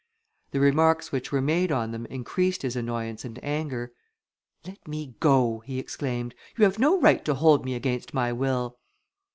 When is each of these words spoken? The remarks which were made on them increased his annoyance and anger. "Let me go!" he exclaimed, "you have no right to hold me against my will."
The 0.49 0.59
remarks 0.59 1.11
which 1.11 1.31
were 1.31 1.43
made 1.43 1.71
on 1.71 1.91
them 1.91 2.07
increased 2.07 2.63
his 2.63 2.75
annoyance 2.75 3.23
and 3.23 3.37
anger. 3.43 3.91
"Let 4.65 4.87
me 4.87 5.13
go!" 5.19 5.59
he 5.67 5.77
exclaimed, 5.77 6.33
"you 6.57 6.63
have 6.63 6.79
no 6.79 6.99
right 6.99 7.23
to 7.23 7.35
hold 7.35 7.63
me 7.63 7.75
against 7.75 8.11
my 8.11 8.33
will." 8.33 8.79